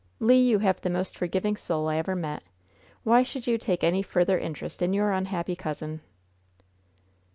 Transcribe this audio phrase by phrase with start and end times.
[0.19, 2.41] "Le, you have the most forgiving soul I ever met!
[3.03, 6.01] Why should you take any further interest in your unhappy cousin?"